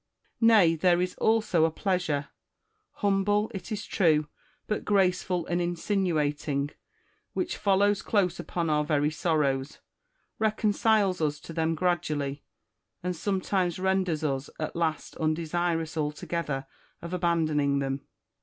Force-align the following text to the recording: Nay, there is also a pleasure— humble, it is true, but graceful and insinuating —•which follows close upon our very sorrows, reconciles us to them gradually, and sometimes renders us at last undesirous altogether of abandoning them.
Nay, 0.39 0.73
there 0.75 0.99
is 0.99 1.13
also 1.19 1.63
a 1.63 1.69
pleasure— 1.69 2.29
humble, 3.05 3.51
it 3.53 3.71
is 3.71 3.85
true, 3.85 4.27
but 4.65 4.83
graceful 4.83 5.45
and 5.45 5.61
insinuating 5.61 6.67
—•which 7.33 7.55
follows 7.55 8.01
close 8.01 8.39
upon 8.39 8.67
our 8.67 8.83
very 8.83 9.11
sorrows, 9.11 9.77
reconciles 10.39 11.21
us 11.21 11.39
to 11.41 11.53
them 11.53 11.75
gradually, 11.75 12.41
and 13.03 13.15
sometimes 13.15 13.77
renders 13.77 14.23
us 14.23 14.49
at 14.59 14.75
last 14.75 15.17
undesirous 15.17 15.95
altogether 15.95 16.65
of 17.03 17.13
abandoning 17.13 17.77
them. 17.77 18.01